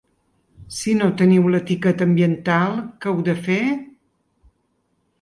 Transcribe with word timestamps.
Si 0.77 0.95
no 1.01 1.09
teniu 1.19 1.45
l’etiqueta 1.57 2.09
ambiental, 2.11 2.83
què 2.99 3.13
heu 3.15 3.23
de 3.31 3.39
fer? 3.49 3.63